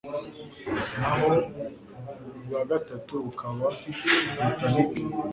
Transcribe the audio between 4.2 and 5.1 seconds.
Britannic